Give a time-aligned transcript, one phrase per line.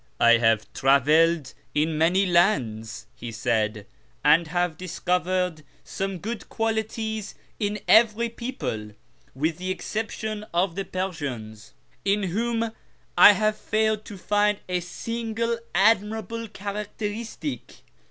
[0.29, 3.85] "I have travelled in many lands," he said,"
[4.25, 8.93] and have discovered some good quali ties in every people,
[9.35, 12.71] with the exception of the Persians, in whom
[13.15, 17.83] I have failed to find a single admirable characteristic.